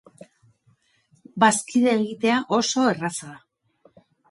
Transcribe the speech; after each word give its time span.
Bazkide 1.43 1.93
egitea 1.99 2.41
oso 2.59 2.89
erraza 2.95 3.31
da. 3.37 4.05